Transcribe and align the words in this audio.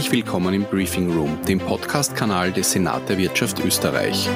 Herzlich 0.00 0.24
willkommen 0.24 0.54
im 0.54 0.64
Briefing 0.64 1.12
Room, 1.12 1.38
dem 1.46 1.58
Podcast-Kanal 1.58 2.52
des 2.52 2.72
Senat 2.72 3.06
der 3.10 3.18
Wirtschaft 3.18 3.62
Österreich. 3.62 4.30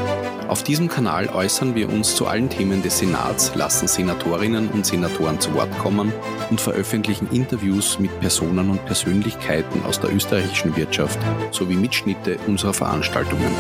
Auf 0.55 0.63
diesem 0.63 0.89
Kanal 0.89 1.31
äußern 1.31 1.75
wir 1.75 1.89
uns 1.89 2.15
zu 2.15 2.29
allen 2.29 2.49
Themen 2.49 2.81
des 2.81 3.01
Senats, 3.01 3.57
lassen 3.57 3.89
Senatorinnen 3.89 4.69
und 4.69 4.87
Senatoren 4.87 5.41
zu 5.41 5.53
Wort 5.55 5.77
kommen 5.79 6.13
und 6.49 6.61
veröffentlichen 6.61 7.29
Interviews 7.33 7.99
mit 7.99 8.21
Personen 8.21 8.71
und 8.71 8.85
Persönlichkeiten 8.87 9.83
aus 9.85 9.99
der 9.99 10.15
österreichischen 10.15 10.77
Wirtschaft 10.77 11.19
sowie 11.51 11.75
Mitschnitte 11.75 12.39
unserer 12.47 12.73
Veranstaltungen. 12.73 13.51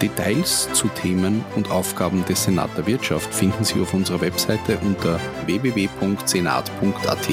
Details 0.00 0.70
zu 0.72 0.88
Themen 0.88 1.44
und 1.54 1.70
Aufgaben 1.70 2.24
des 2.24 2.44
Senat 2.44 2.70
der 2.78 2.86
Wirtschaft 2.86 3.34
finden 3.34 3.64
Sie 3.64 3.82
auf 3.82 3.92
unserer 3.92 4.22
Webseite 4.22 4.78
unter 4.78 5.20
www.senat.at. 5.44 7.28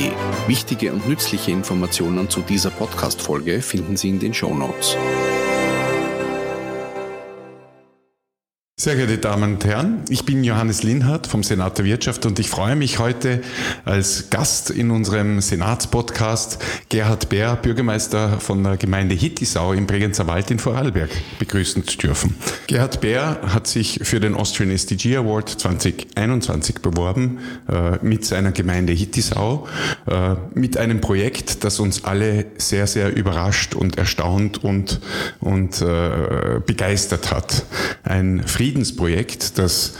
Wichtige 0.47 0.92
und 0.92 1.07
nützliche 1.07 1.52
Informationen 1.52 2.29
zu 2.29 2.42
dieser 2.42 2.70
Podcast-Folge 2.70 3.61
finden 3.61 3.96
Sie 3.96 4.10
in 4.10 4.20
den 4.20 4.34
Show 4.34 4.54
Notes. 4.54 4.97
Sehr 8.86 8.98
geehrte 8.98 9.18
Damen 9.18 9.54
und 9.54 9.66
Herren, 9.66 10.04
ich 10.10 10.25
bin 10.25 10.44
Johannes 10.44 10.84
Linhardt 10.84 11.26
vom 11.26 11.42
Senat 11.42 11.80
der 11.80 11.86
Wirtschaft 11.86 12.24
und 12.28 12.38
ich 12.38 12.52
freue 12.52 12.76
mich 12.76 13.00
heute 13.00 13.42
als 13.84 14.30
Gast 14.30 14.70
in 14.70 14.92
unserem 14.92 15.42
Senatspodcast 15.42 16.64
Gerhard 16.90 17.29
Bär, 17.29 17.56
Bürgermeister 17.56 18.40
von 18.40 18.64
der 18.64 18.78
Gemeinde 18.78 19.16
Hittisau 19.16 19.74
im 19.74 19.88
Bregenzer 19.88 20.28
Wald 20.28 20.52
in 20.52 20.60
Vorarlberg, 20.60 21.10
begrüßen 21.40 21.88
zu 21.88 21.98
dürfen. 21.98 22.36
Gerhard 22.68 23.02
Bär 23.02 23.40
hat 23.48 23.66
sich 23.66 24.02
für 24.04 24.20
den 24.20 24.36
Austrian 24.36 24.70
SDG 24.70 25.18
Award 25.18 25.50
2021 25.50 26.82
beworben 26.82 27.40
äh, 27.68 27.98
mit 28.06 28.24
seiner 28.24 28.52
Gemeinde 28.52 28.93
Hittisau, 28.93 29.68
äh, 30.06 30.36
mit 30.54 30.78
einem 30.78 31.02
Projekt, 31.02 31.64
das 31.64 31.79
uns 31.79 32.04
alle 32.04 32.45
sehr, 32.59 32.86
sehr 32.86 33.16
überrascht 33.16 33.73
und 33.73 33.98
erstaunt 33.98 34.64
und, 34.64 35.02
und 35.40 35.81
äh, 35.81 36.59
begeistert 36.64 37.31
hat. 37.31 37.66
Ein 38.04 38.44
Frieden 38.46 38.75
Friedensprojekt, 38.76 39.58
das 39.58 39.94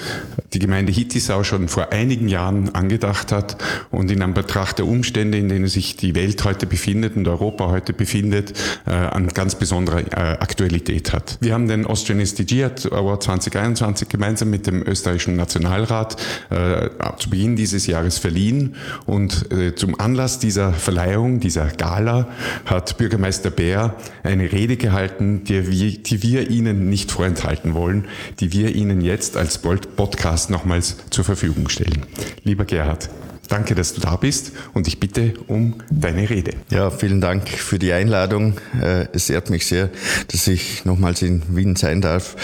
die 0.54 0.60
Gemeinde 0.60 0.92
Hittisau 0.92 1.44
schon 1.44 1.70
vor 1.70 1.94
einigen 1.94 2.28
Jahren 2.28 2.76
angedacht 2.76 3.32
hat 3.32 3.58
und 3.90 4.12
in 4.12 4.22
Anbetracht 4.22 4.80
der 4.80 4.88
Umstände, 4.88 5.38
in 5.38 5.48
denen 5.48 5.68
sich 5.68 5.96
die 5.96 6.14
Welt 6.14 6.44
heute 6.44 6.66
befindet 6.66 7.16
und 7.16 7.26
Europa 7.28 7.70
heute 7.70 7.94
befindet, 7.94 8.54
äh, 8.86 8.92
an 8.92 9.30
ganz 9.30 9.56
besonderer 9.56 10.00
äh, 10.00 10.38
Aktualität 10.40 11.14
hat. 11.14 11.38
Wir 11.40 11.54
haben 11.54 11.70
den 11.70 11.86
Austrian 11.86 12.20
SDG 12.20 12.66
Award 12.66 13.24
2021 13.24 14.10
gemeinsam 14.10 14.50
mit 14.50 14.68
dem 14.68 14.82
österreichischen 14.86 15.38
Nationalrat 15.38 16.18
äh, 16.50 16.90
zu 17.18 17.30
Beginn 17.30 17.56
dieses 17.56 17.88
Jahres 17.88 18.18
verliehen 18.18 18.76
und 19.06 19.46
zum 19.76 20.00
Anlass 20.00 20.40
dieser 20.40 20.74
Verleihung, 20.74 21.40
dieser 21.40 21.68
Gala, 21.68 22.28
hat 22.66 22.98
Bürgermeister 22.98 23.50
Bär 23.50 23.96
eine 24.24 24.52
Rede 24.52 24.78
gehalten, 24.78 25.44
die 25.44 25.70
wir, 25.70 25.98
die 25.98 26.24
wir 26.24 26.50
Ihnen 26.50 26.90
nicht 26.90 27.12
vorenthalten 27.12 27.74
wollen, 27.74 28.06
die 28.40 28.52
wir 28.52 28.65
Ihnen 28.70 29.02
jetzt 29.02 29.38
als 29.38 29.58
Podcast 29.60 30.50
nochmals 30.50 30.98
zur 31.10 31.24
Verfügung 31.24 31.70
stellen. 31.70 32.06
Lieber 32.44 32.66
Gerhard, 32.66 33.10
Danke, 33.48 33.76
dass 33.76 33.94
du 33.94 34.02
da 34.02 34.16
bist 34.16 34.54
und 34.74 34.88
ich 34.88 35.00
bitte 35.00 35.34
um 35.48 35.76
deine 35.92 36.30
Rede. 36.30 36.54
Ja, 36.72 36.90
vielen 36.90 37.22
Dank 37.22 37.48
für 37.48 37.78
die 37.78 37.94
Einladung. 37.94 38.60
Äh, 38.82 39.08
es 39.14 39.30
ehrt 39.30 39.50
mich 39.50 39.68
sehr, 39.68 39.90
dass 40.32 40.48
ich 40.48 40.86
nochmals 40.86 41.22
in 41.22 41.44
Wien 41.56 41.76
sein 41.76 42.02
darf. 42.02 42.36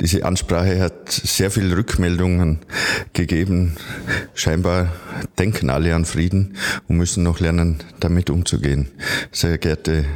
Diese 0.00 0.24
Ansprache 0.24 0.80
hat 0.80 1.10
sehr 1.10 1.50
viele 1.50 1.76
Rückmeldungen 1.76 2.60
gegeben. 3.12 3.76
Scheinbar 4.34 4.92
denken 5.38 5.68
alle 5.68 5.94
an 5.94 6.06
Frieden 6.06 6.56
und 6.88 6.96
müssen 6.96 7.22
noch 7.22 7.40
lernen, 7.40 7.80
damit 8.00 8.30
umzugehen. 8.30 8.88
Sehr 9.30 9.58
geehrte 9.58 10.06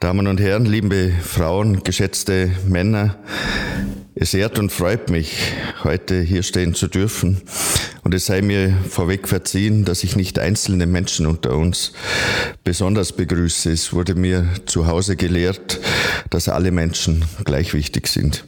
Damen 0.00 0.26
und 0.26 0.38
Herren, 0.38 0.66
liebe 0.66 1.12
Frauen, 1.22 1.82
geschätzte 1.82 2.50
Männer, 2.68 3.16
es 4.16 4.32
ehrt 4.32 4.58
und 4.58 4.70
freut 4.70 5.10
mich, 5.10 5.36
heute 5.82 6.20
hier 6.20 6.42
stehen 6.42 6.74
zu 6.74 6.86
dürfen. 6.86 7.42
Und 8.04 8.14
es 8.14 8.26
sei 8.26 8.42
mir 8.42 8.76
vorweg 8.88 9.26
verziehen, 9.26 9.84
dass 9.84 10.04
ich 10.04 10.14
nicht 10.14 10.38
einzelne 10.38 10.86
Menschen 10.86 11.26
unter 11.26 11.56
uns 11.56 11.92
besonders 12.62 13.12
begrüße. 13.12 13.72
Es 13.72 13.92
wurde 13.92 14.14
mir 14.14 14.46
zu 14.66 14.86
Hause 14.86 15.16
gelehrt, 15.16 15.80
dass 16.30 16.48
alle 16.48 16.70
Menschen 16.70 17.24
gleich 17.44 17.74
wichtig 17.74 18.06
sind. 18.06 18.44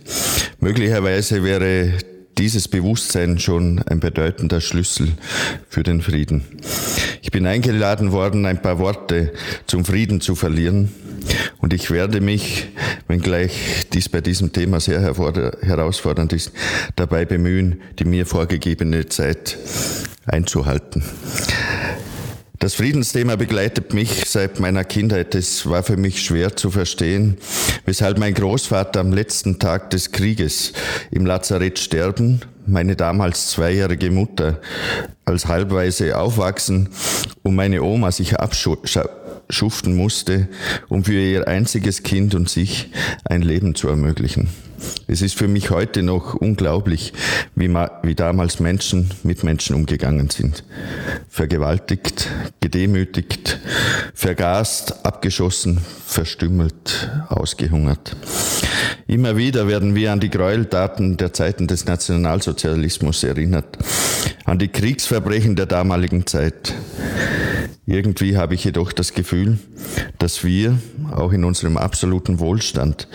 Möglicherweise 0.61 1.43
wäre 1.43 1.95
dieses 2.39 2.69
Bewusstsein 2.69 3.39
schon 3.39 3.81
ein 3.87 3.99
bedeutender 3.99 4.61
Schlüssel 4.61 5.13
für 5.69 5.83
den 5.83 6.03
Frieden. 6.03 6.45
Ich 7.23 7.31
bin 7.31 7.47
eingeladen 7.47 8.13
worden, 8.13 8.47
ein 8.47 8.61
paar 8.61 8.79
Worte 8.79 9.33
zum 9.67 9.85
Frieden 9.85 10.21
zu 10.21 10.37
verlieren. 10.37 10.93
Und 11.67 11.73
ich 11.73 11.91
werde 11.91 12.21
mich, 12.21 12.69
wenngleich 13.09 13.89
dies 13.93 14.09
bei 14.09 14.21
diesem 14.21 14.53
Thema 14.53 14.79
sehr 14.79 15.01
herausfordernd 15.01 16.33
ist, 16.33 16.53
dabei 16.95 17.25
bemühen, 17.25 17.81
die 17.99 18.05
mir 18.05 18.25
vorgegebene 18.25 19.09
Zeit 19.09 19.59
einzuhalten. 20.27 21.03
Das 22.61 22.75
Friedensthema 22.75 23.35
begleitet 23.35 23.95
mich 23.95 24.27
seit 24.27 24.61
meiner 24.61 24.85
Kindheit. 24.85 25.35
Es 25.35 25.69
war 25.69 25.83
für 25.83 25.97
mich 25.97 26.23
schwer 26.23 26.55
zu 26.55 26.71
verstehen, 26.71 27.37
weshalb 27.85 28.19
mein 28.19 28.35
Großvater 28.35 29.01
am 29.01 29.13
letzten 29.13 29.59
Tag 29.59 29.91
des 29.91 30.13
Krieges 30.13 30.73
im 31.11 31.27
Lazarett 31.27 31.81
sterben, 31.81 32.43
meine 32.65 32.95
damals 32.95 33.49
zweijährige 33.49 34.13
Mutter 34.13 34.61
als 35.25 35.47
Halbweise 35.47 36.17
aufwachsen 36.17 36.91
und 37.43 37.57
meine 37.57 37.83
Oma 37.83 38.13
sich 38.13 38.39
abschuften 39.47 39.95
musste, 39.95 40.49
um 40.89 41.05
für 41.05 41.21
ihr 41.21 41.47
einziges 41.47 42.03
Kind 42.03 42.35
und 42.35 42.49
sich 42.49 42.91
ein 43.25 43.43
Leben 43.43 43.75
zu 43.77 43.89
ermöglichen. 43.89 44.49
Es 45.07 45.23
ist 45.23 45.39
für 45.39 45.49
mich 45.49 45.71
heute 45.71 46.03
noch 46.03 46.35
unglaublich, 46.35 47.13
wie, 47.55 47.73
wie 48.03 48.15
damals 48.15 48.61
Menschen 48.61 49.11
mit 49.23 49.43
Menschen 49.45 49.75
umgegangen 49.75 50.29
sind. 50.31 50.65
Vergewaltigt, 51.29 52.29
gedemütigt, 52.61 53.59
vergast, 54.15 55.07
abgeschossen, 55.07 55.81
verstümmelt, 56.05 57.11
ausgehungert. 57.29 58.17
Immer 59.07 59.37
wieder 59.37 59.69
werden 59.69 59.95
wir 59.95 60.13
an 60.13 60.21
die 60.21 60.31
Gräueltaten 60.31 61.17
der 61.17 61.33
Zeiten 61.33 61.69
des 61.69 61.87
Nationalsozialismus 61.87 63.23
erinnert, 63.23 63.79
an 64.45 64.59
die 64.59 64.69
Kriegsverbrechen 64.69 65.57
der 65.57 65.67
damaligen 65.67 66.27
Zeit. 66.27 66.75
Irgendwie 67.89 68.37
habe 68.37 68.55
ich 68.55 68.65
jedoch 68.65 68.93
das 68.93 69.15
Gefühl, 69.15 69.59
dass 70.19 70.43
wir, 70.43 70.77
auch 71.13 71.33
in 71.33 71.45
unserem 71.45 71.77
absoluten 71.77 72.41
Wohlstand, 72.41 73.07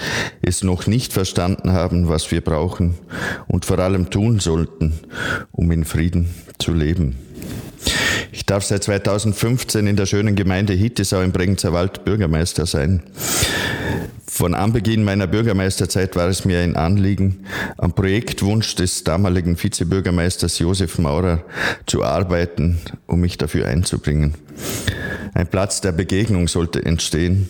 es 0.42 0.64
noch 0.64 0.88
nicht 0.88 1.12
verstanden 1.12 1.74
haben, 1.74 2.08
was 2.08 2.32
wir 2.32 2.40
brauchen 2.40 2.96
und 3.48 3.66
vor 3.66 3.80
allem 3.80 4.09
tun 4.09 4.40
sollten, 4.40 4.94
um 5.52 5.70
in 5.72 5.84
Frieden 5.84 6.30
zu 6.58 6.74
leben. 6.74 7.18
Ich 8.32 8.46
darf 8.46 8.64
seit 8.64 8.84
2015 8.86 9.88
in 9.88 9.98
der 9.98 10.06
schönen 10.06 10.38
Gemeinde 10.38 10.72
Hittisau 10.72 11.22
im 11.22 11.34
Bregenzer 11.34 11.74
Wald 11.74 12.06
Bürgermeister 12.06 12.66
sein. 12.66 13.03
Von 14.34 14.56
Anbeginn 14.56 15.03
meiner 15.03 15.28
Bürgermeisterzeit 15.28 16.16
war 16.16 16.30
es 16.30 16.46
mir 16.46 16.62
ein 16.62 16.78
Anliegen, 16.78 17.44
am 17.78 17.94
Projektwunsch 17.94 18.75
des 18.75 19.03
damaligen 19.03 19.62
Vizebürgermeisters 19.62 20.58
Josef 20.58 21.00
Maurer 21.00 21.44
zu 21.86 22.02
arbeiten, 22.06 22.80
um 23.08 23.20
mich 23.20 23.38
dafür 23.38 23.68
einzubringen. 23.68 24.36
Ein 25.34 25.47
Platz 25.47 25.81
der 25.81 25.91
Begegnung 25.91 26.47
sollte 26.47 26.84
entstehen, 26.86 27.50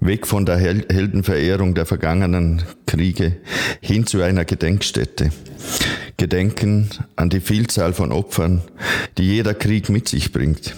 weg 0.00 0.26
von 0.26 0.46
der 0.46 0.56
Heldenverehrung 0.56 1.74
der 1.74 1.84
vergangenen 1.84 2.62
Kriege 2.86 3.36
hin 3.82 4.06
zu 4.06 4.22
einer 4.22 4.46
Gedenkstätte. 4.46 5.32
Gedenken 6.16 6.88
an 7.14 7.28
die 7.28 7.40
Vielzahl 7.40 7.92
von 7.92 8.10
Opfern, 8.10 8.62
die 9.18 9.24
jeder 9.24 9.52
Krieg 9.52 9.90
mit 9.90 10.08
sich 10.08 10.32
bringt. 10.32 10.74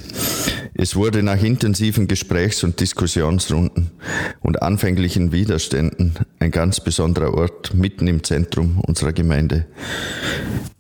Es 0.76 0.96
wurde 0.96 1.22
nach 1.22 1.40
intensiven 1.40 2.08
Gesprächs- 2.08 2.64
und 2.64 2.80
Diskussionsrunden 2.80 3.92
und 4.40 4.62
anfänglichen 4.62 5.30
Widerständen 5.30 6.14
ein 6.40 6.50
ganz 6.50 6.80
besonderer 6.80 7.32
Ort 7.32 7.74
mitten 7.74 8.08
im 8.08 8.24
Zentrum 8.24 8.80
unserer 8.80 9.12
Gemeinde. 9.12 9.66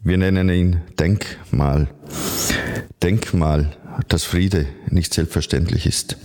Wir 0.02 0.18
nennen 0.18 0.48
ihn 0.48 0.80
Denkmal. 0.98 1.88
Denkmal, 3.04 3.70
dass 4.08 4.24
Friede 4.24 4.66
nicht 4.90 5.14
selbstverständlich 5.14 5.86
ist. 5.86 6.16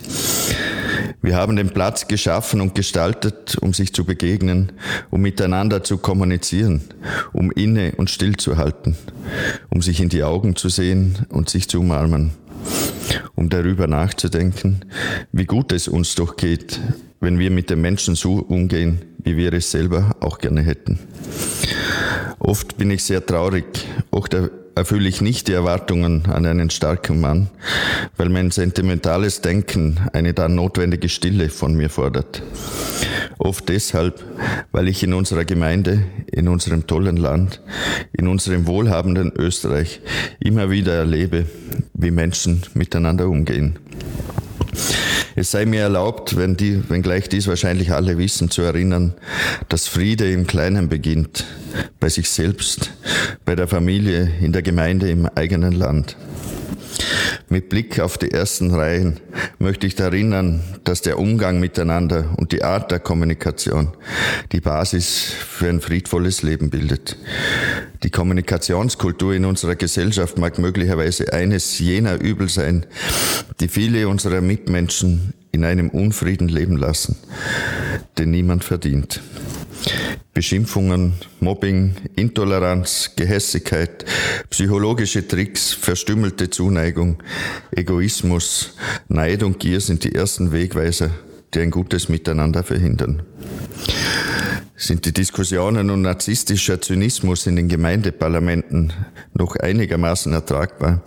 Wir 1.21 1.35
haben 1.35 1.55
den 1.55 1.69
Platz 1.69 2.07
geschaffen 2.07 2.61
und 2.61 2.73
gestaltet, 2.73 3.57
um 3.59 3.73
sich 3.73 3.93
zu 3.93 4.03
begegnen, 4.03 4.71
um 5.11 5.21
miteinander 5.21 5.83
zu 5.83 5.97
kommunizieren, 5.99 6.81
um 7.33 7.51
inne 7.51 7.93
und 7.97 8.09
still 8.09 8.35
zu 8.37 8.57
halten, 8.57 8.95
um 9.69 9.83
sich 9.83 9.99
in 9.99 10.09
die 10.09 10.23
Augen 10.23 10.55
zu 10.55 10.69
sehen 10.69 11.27
und 11.29 11.49
sich 11.49 11.69
zu 11.69 11.81
umarmen, 11.81 12.31
um 13.39 13.47
darüber 13.47 13.87
nachzudenken, 13.87 14.81
wie 15.31 15.45
gut 15.45 15.71
es 15.71 15.87
uns 15.87 16.13
doch 16.15 16.35
geht, 16.35 16.81
wenn 17.21 17.39
wir 17.39 17.51
mit 17.51 17.69
den 17.69 17.79
Menschen 17.79 18.15
so 18.15 18.33
umgehen, 18.33 18.99
wie 19.17 19.37
wir 19.37 19.53
es 19.53 19.71
selber 19.71 20.17
auch 20.19 20.39
gerne 20.39 20.61
hätten. 20.61 20.99
Oft 22.39 22.77
bin 22.77 22.91
ich 22.91 23.05
sehr 23.05 23.25
traurig, 23.25 23.65
der 24.33 24.51
erfülle 24.75 25.07
ich 25.07 25.21
nicht 25.21 25.47
die 25.47 25.53
Erwartungen 25.53 26.25
an 26.25 26.45
einen 26.45 26.69
starken 26.69 27.21
Mann, 27.21 27.49
weil 28.17 28.27
mein 28.27 28.51
sentimentales 28.51 29.39
Denken 29.39 29.99
eine 30.11 30.33
dann 30.33 30.55
notwendige 30.55 31.07
Stille 31.07 31.49
von 31.49 31.75
mir 31.75 31.89
fordert. 31.89 32.43
Oft 33.39 33.69
deshalb, 33.69 34.21
weil 34.73 34.89
ich 34.89 35.01
in 35.01 35.13
unserer 35.13 35.45
Gemeinde, 35.45 36.03
in 36.29 36.49
unserem 36.49 36.87
tollen 36.87 37.15
Land, 37.15 37.61
in 38.11 38.27
unserem 38.27 38.67
wohlhabenden 38.67 39.31
Österreich 39.33 40.01
immer 40.41 40.69
wieder 40.69 40.93
erlebe, 40.93 41.45
wie 41.93 42.11
Menschen 42.11 42.63
miteinander 42.73 43.29
umgehen. 43.29 43.79
Es 45.35 45.51
sei 45.51 45.65
mir 45.65 45.79
erlaubt, 45.79 46.35
wenn 46.35 46.57
die, 46.57 46.89
wenngleich 46.89 47.29
dies 47.29 47.47
wahrscheinlich 47.47 47.93
alle 47.93 48.17
wissen, 48.17 48.51
zu 48.51 48.61
erinnern, 48.61 49.13
dass 49.69 49.87
Friede 49.87 50.29
im 50.29 50.45
Kleinen 50.45 50.89
beginnt, 50.89 51.45
bei 52.01 52.09
sich 52.09 52.29
selbst, 52.29 52.91
bei 53.45 53.55
der 53.55 53.69
Familie, 53.69 54.29
in 54.41 54.51
der 54.51 54.63
Gemeinde, 54.63 55.09
im 55.09 55.27
eigenen 55.27 55.71
Land. 55.71 56.17
Mit 57.49 57.69
Blick 57.69 57.99
auf 57.99 58.17
die 58.17 58.31
ersten 58.31 58.73
Reihen 58.73 59.19
möchte 59.57 59.87
ich 59.87 59.99
erinnern, 59.99 60.61
dass 60.83 61.01
der 61.01 61.19
Umgang 61.19 61.59
miteinander 61.59 62.35
und 62.37 62.51
die 62.51 62.63
Art 62.63 62.91
der 62.91 62.99
Kommunikation 62.99 63.89
die 64.51 64.61
Basis 64.61 65.31
für 65.31 65.69
ein 65.69 65.81
friedvolles 65.81 66.43
Leben 66.43 66.69
bildet. 66.69 67.17
Die 68.03 68.09
Kommunikationskultur 68.09 69.33
in 69.33 69.45
unserer 69.45 69.75
Gesellschaft 69.75 70.37
mag 70.37 70.57
möglicherweise 70.57 71.33
eines 71.33 71.79
jener 71.79 72.21
Übel 72.21 72.49
sein, 72.49 72.85
die 73.59 73.67
viele 73.67 74.07
unserer 74.07 74.41
Mitmenschen 74.41 75.33
in 75.51 75.65
einem 75.65 75.89
Unfrieden 75.89 76.47
leben 76.47 76.77
lassen, 76.77 77.17
den 78.17 78.31
niemand 78.31 78.63
verdient. 78.63 79.21
Beschimpfungen, 80.33 81.13
Mobbing, 81.39 81.95
Intoleranz, 82.15 83.11
Gehässigkeit, 83.15 84.05
psychologische 84.49 85.27
Tricks, 85.27 85.73
verstümmelte 85.73 86.49
Zuneigung, 86.49 87.21
Egoismus, 87.71 88.75
Neid 89.07 89.43
und 89.43 89.59
Gier 89.59 89.81
sind 89.81 90.03
die 90.03 90.15
ersten 90.15 90.51
Wegweiser, 90.51 91.11
die 91.53 91.59
ein 91.59 91.71
gutes 91.71 92.09
Miteinander 92.09 92.63
verhindern 92.63 93.23
sind 94.79 95.05
die 95.05 95.11
Diskussionen 95.11 95.89
und 95.89 96.03
narzisstischer 96.03 96.81
Zynismus 96.81 97.45
in 97.47 97.57
den 97.57 97.67
Gemeindeparlamenten 97.67 98.93
noch 99.33 99.57
einigermaßen 99.57 100.31
ertragbar, 100.31 101.03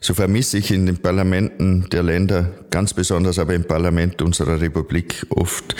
so 0.00 0.14
vermisse 0.14 0.58
ich 0.58 0.70
in 0.70 0.86
den 0.86 0.98
Parlamenten 0.98 1.88
der 1.90 2.04
Länder, 2.04 2.52
ganz 2.70 2.94
besonders 2.94 3.40
aber 3.40 3.54
im 3.54 3.64
Parlament 3.64 4.22
unserer 4.22 4.60
Republik 4.60 5.26
oft 5.30 5.74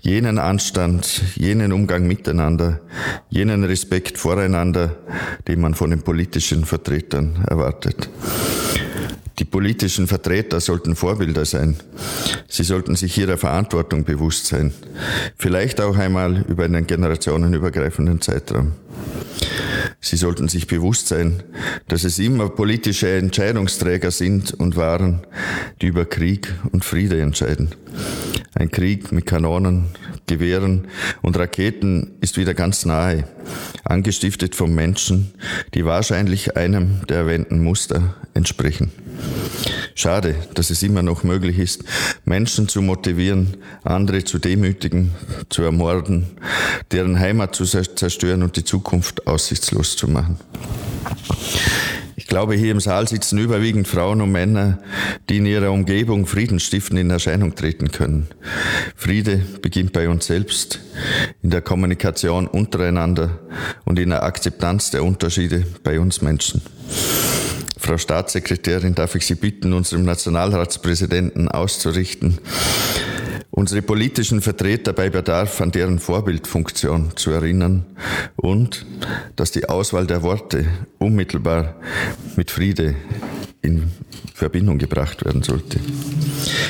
jenen 0.00 0.38
Anstand, 0.38 1.22
jenen 1.36 1.70
Umgang 1.70 2.06
miteinander, 2.06 2.80
jenen 3.28 3.62
Respekt 3.64 4.16
voreinander, 4.16 4.96
den 5.46 5.60
man 5.60 5.74
von 5.74 5.90
den 5.90 6.00
politischen 6.00 6.64
Vertretern 6.64 7.44
erwartet. 7.46 8.08
Die 9.38 9.44
politischen 9.44 10.06
Vertreter 10.06 10.60
sollten 10.60 10.94
Vorbilder 10.94 11.44
sein. 11.44 11.76
Sie 12.48 12.62
sollten 12.62 12.94
sich 12.94 13.18
ihrer 13.18 13.36
Verantwortung 13.36 14.04
bewusst 14.04 14.46
sein. 14.46 14.72
Vielleicht 15.36 15.80
auch 15.80 15.96
einmal 15.96 16.44
über 16.48 16.64
einen 16.64 16.86
generationenübergreifenden 16.86 18.20
Zeitraum. 18.20 18.72
Sie 20.00 20.16
sollten 20.16 20.48
sich 20.48 20.66
bewusst 20.66 21.08
sein, 21.08 21.42
dass 21.88 22.04
es 22.04 22.18
immer 22.18 22.48
politische 22.48 23.10
Entscheidungsträger 23.10 24.10
sind 24.10 24.52
und 24.54 24.76
waren, 24.76 25.26
die 25.80 25.86
über 25.86 26.04
Krieg 26.04 26.52
und 26.72 26.84
Friede 26.84 27.20
entscheiden. 27.20 27.74
Ein 28.54 28.70
Krieg 28.70 29.10
mit 29.10 29.26
Kanonen, 29.26 29.86
Gewehren 30.26 30.88
und 31.22 31.36
Raketen 31.38 32.12
ist 32.20 32.36
wieder 32.36 32.54
ganz 32.54 32.84
nahe, 32.84 33.24
angestiftet 33.84 34.54
von 34.54 34.74
Menschen, 34.74 35.34
die 35.74 35.84
wahrscheinlich 35.84 36.56
einem 36.56 37.06
der 37.08 37.18
erwähnten 37.18 37.62
Muster 37.62 38.14
entsprechen. 38.32 38.90
Schade, 39.94 40.34
dass 40.54 40.70
es 40.70 40.82
immer 40.82 41.02
noch 41.02 41.24
möglich 41.24 41.58
ist, 41.58 41.84
Menschen 42.24 42.68
zu 42.68 42.82
motivieren, 42.82 43.56
andere 43.84 44.24
zu 44.24 44.38
demütigen, 44.38 45.12
zu 45.50 45.62
ermorden, 45.62 46.26
deren 46.90 47.18
Heimat 47.18 47.54
zu 47.54 47.64
zerstören 47.64 48.42
und 48.42 48.56
die 48.56 48.64
Zukunft 48.64 49.26
aussichtslos 49.26 49.96
zu 49.96 50.08
machen. 50.08 50.38
Ich 52.24 52.28
glaube, 52.28 52.54
hier 52.54 52.70
im 52.70 52.80
Saal 52.80 53.06
sitzen 53.06 53.36
überwiegend 53.36 53.86
Frauen 53.86 54.22
und 54.22 54.32
Männer, 54.32 54.78
die 55.28 55.36
in 55.36 55.46
ihrer 55.46 55.70
Umgebung 55.70 56.24
Friedenstiften 56.26 56.96
in 56.96 57.10
Erscheinung 57.10 57.54
treten 57.54 57.92
können. 57.92 58.28
Friede 58.96 59.42
beginnt 59.60 59.92
bei 59.92 60.08
uns 60.08 60.24
selbst, 60.24 60.80
in 61.42 61.50
der 61.50 61.60
Kommunikation 61.60 62.46
untereinander 62.46 63.40
und 63.84 63.98
in 63.98 64.08
der 64.08 64.22
Akzeptanz 64.22 64.90
der 64.90 65.04
Unterschiede 65.04 65.66
bei 65.82 66.00
uns 66.00 66.22
Menschen. 66.22 66.62
Frau 67.76 67.98
Staatssekretärin, 67.98 68.94
darf 68.94 69.14
ich 69.14 69.26
Sie 69.26 69.34
bitten, 69.34 69.74
unserem 69.74 70.04
Nationalratspräsidenten 70.04 71.48
auszurichten, 71.48 72.38
unsere 73.54 73.82
politischen 73.82 74.40
Vertreter 74.40 74.92
bei 74.92 75.10
Bedarf 75.10 75.60
an 75.60 75.70
deren 75.70 76.00
Vorbildfunktion 76.00 77.16
zu 77.16 77.30
erinnern 77.30 77.86
und 78.34 78.84
dass 79.36 79.52
die 79.52 79.68
Auswahl 79.68 80.06
der 80.06 80.22
Worte 80.22 80.66
unmittelbar 80.98 81.76
mit 82.36 82.50
Friede 82.50 82.96
in 83.62 83.92
Verbindung 84.34 84.78
gebracht 84.78 85.24
werden 85.24 85.44
sollte. 85.44 85.78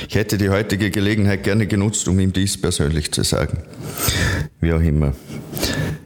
Ich 0.08 0.14
hätte 0.14 0.36
die 0.36 0.50
heutige 0.50 0.90
Gelegenheit 0.90 1.42
gerne 1.42 1.66
genutzt, 1.66 2.06
um 2.06 2.20
ihm 2.20 2.34
dies 2.34 2.60
persönlich 2.60 3.10
zu 3.12 3.24
sagen. 3.24 3.62
Wie 4.60 4.72
auch 4.74 4.82
immer. 4.82 5.14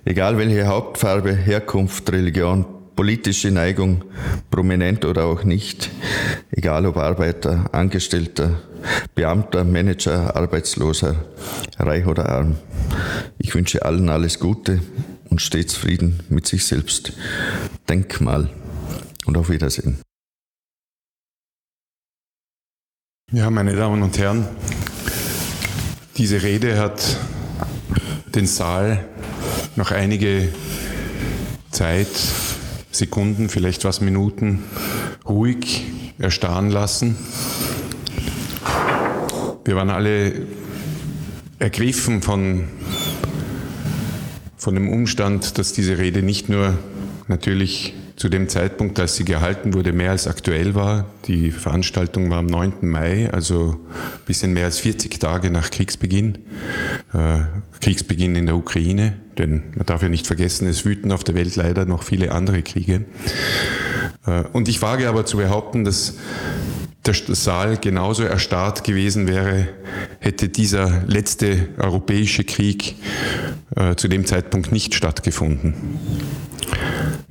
Egal 0.04 0.38
welche 0.38 0.66
Hauptfarbe, 0.68 1.34
Herkunft, 1.34 2.10
Religion, 2.12 2.64
politische 2.94 3.50
Neigung, 3.50 4.04
prominent 4.50 5.04
oder 5.04 5.26
auch 5.26 5.42
nicht, 5.42 5.90
egal 6.52 6.86
ob 6.86 6.96
Arbeiter, 6.96 7.68
Angestellter, 7.72 8.60
Beamter, 9.14 9.64
Manager, 9.64 10.36
Arbeitsloser, 10.36 11.16
reich 11.78 12.06
oder 12.06 12.28
arm. 12.28 12.56
Ich 13.38 13.54
wünsche 13.54 13.84
allen 13.84 14.08
alles 14.08 14.38
Gute 14.38 14.80
und 15.30 15.40
stets 15.42 15.74
Frieden 15.74 16.20
mit 16.28 16.46
sich 16.46 16.64
selbst. 16.66 17.12
Denkmal 17.88 18.50
und 19.26 19.36
auf 19.36 19.50
Wiedersehen. 19.50 19.98
Ja, 23.30 23.50
meine 23.50 23.76
Damen 23.76 24.02
und 24.02 24.16
Herren, 24.16 24.48
diese 26.16 26.42
Rede 26.42 26.78
hat 26.78 27.18
den 28.34 28.46
Saal 28.46 29.04
noch 29.76 29.90
einige 29.90 30.48
Zeit 31.70 32.08
Sekunden, 32.90 33.48
vielleicht 33.48 33.84
was 33.84 34.00
Minuten 34.00 34.64
ruhig 35.26 35.84
erstarren 36.18 36.70
lassen. 36.70 37.16
Wir 39.68 39.76
waren 39.76 39.90
alle 39.90 40.32
ergriffen 41.58 42.22
von, 42.22 42.68
von 44.56 44.74
dem 44.74 44.88
Umstand, 44.88 45.58
dass 45.58 45.74
diese 45.74 45.98
Rede 45.98 46.22
nicht 46.22 46.48
nur 46.48 46.78
natürlich 47.26 47.92
zu 48.16 48.30
dem 48.30 48.48
Zeitpunkt, 48.48 48.98
als 48.98 49.16
sie 49.16 49.26
gehalten 49.26 49.74
wurde, 49.74 49.92
mehr 49.92 50.12
als 50.12 50.26
aktuell 50.26 50.74
war. 50.74 51.04
Die 51.26 51.50
Veranstaltung 51.50 52.30
war 52.30 52.38
am 52.38 52.46
9. 52.46 52.76
Mai, 52.80 53.30
also 53.30 53.72
ein 53.72 54.24
bisschen 54.24 54.54
mehr 54.54 54.64
als 54.64 54.78
40 54.78 55.20
Tage 55.20 55.50
nach 55.50 55.70
Kriegsbeginn. 55.70 56.38
Äh, 57.12 57.40
Kriegsbeginn 57.82 58.36
in 58.36 58.46
der 58.46 58.56
Ukraine, 58.56 59.18
denn 59.36 59.64
man 59.76 59.84
darf 59.84 60.00
ja 60.00 60.08
nicht 60.08 60.26
vergessen, 60.26 60.66
es 60.66 60.86
wüten 60.86 61.12
auf 61.12 61.24
der 61.24 61.34
Welt 61.34 61.56
leider 61.56 61.84
noch 61.84 62.04
viele 62.04 62.32
andere 62.32 62.62
Kriege. 62.62 63.04
Äh, 64.24 64.44
und 64.50 64.68
ich 64.68 64.80
wage 64.80 65.10
aber 65.10 65.26
zu 65.26 65.36
behaupten, 65.36 65.84
dass 65.84 66.14
der 67.08 67.34
Saal 67.34 67.78
genauso 67.78 68.22
erstarrt 68.22 68.84
gewesen 68.84 69.26
wäre, 69.26 69.68
hätte 70.20 70.48
dieser 70.50 71.04
letzte 71.06 71.68
europäische 71.78 72.44
Krieg 72.44 72.96
äh, 73.74 73.94
zu 73.94 74.08
dem 74.08 74.26
Zeitpunkt 74.26 74.72
nicht 74.72 74.94
stattgefunden. 74.94 75.74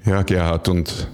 Ja, 0.04 0.24
Gerhard, 0.24 0.68
und 0.68 1.10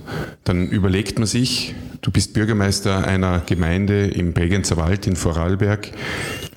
dann 0.46 0.70
überlegt 0.70 1.20
man 1.20 1.27
sich, 1.27 1.75
du 2.01 2.12
bist 2.12 2.34
Bürgermeister 2.34 3.05
einer 3.05 3.41
Gemeinde 3.41 4.08
im 4.08 4.34
Bregenzer 4.34 4.77
Wald 4.77 5.08
in 5.08 5.17
Vorarlberg, 5.17 5.91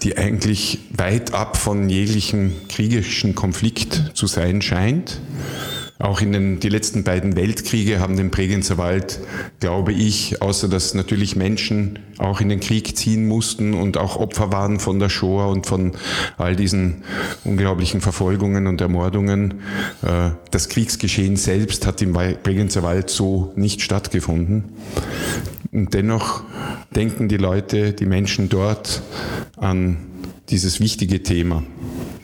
die 0.03 0.17
eigentlich 0.17 0.79
weit 0.97 1.35
ab 1.35 1.57
von 1.57 1.89
jeglichem 1.89 2.53
kriegerischen 2.69 3.35
Konflikt 3.35 4.13
zu 4.15 4.29
sein 4.29 4.63
scheint. 4.63 5.19
Auch 5.99 6.21
in 6.21 6.33
den 6.33 6.61
die 6.61 6.69
letzten 6.69 7.05
beiden 7.05 7.37
Weltkriege 7.37 8.01
haben 8.01 8.17
den 8.17 8.31
Bregenzer 8.31 8.77
Wald, 8.77 9.19
glaube 9.61 9.93
ich, 9.93 10.43
außer 10.43 10.69
dass 10.69 10.93
natürlich 10.93 11.37
Menschen 11.37 12.01
auch 12.19 12.41
in 12.43 12.51
den 12.51 12.61
Krieg 12.61 12.97
ziehen 12.99 13.27
mussten 13.27 13.73
und 13.73 13.97
auch 13.97 14.17
Opfer 14.17 14.53
waren 14.53 14.79
von 14.79 14.99
der 14.99 15.09
Shoah 15.09 15.49
und 15.49 15.67
von 15.67 15.93
all 16.37 16.55
diesen 16.55 17.03
unglaublichen 17.45 18.03
Verfolgungen 18.03 18.67
und 18.67 18.81
Ermordungen. 18.81 19.63
Äh, 20.03 20.31
das 20.51 20.69
Kriegsgeschehen 20.69 21.37
selbst 21.37 21.87
hat 21.87 22.03
im 22.03 22.13
Bregenzer 22.13 22.83
Wald 22.83 23.09
so 23.09 23.53
nicht 23.57 23.81
stattgefunden. 23.81 24.65
Und 25.73 25.95
dennoch 25.95 26.43
denken 26.95 27.29
die 27.29 27.37
Leute, 27.39 27.93
die 27.93 28.07
Menschen 28.07 28.49
dort 28.49 29.03
an 29.57 29.97
dieses 30.51 30.79
wichtige 30.81 31.23
Thema. 31.23 31.63